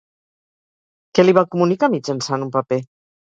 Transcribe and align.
Què 1.17 1.25
li 1.27 1.35
va 1.39 1.43
comunicar 1.55 1.91
mitjançant 1.97 2.47
un 2.49 2.53
paper? 2.59 2.81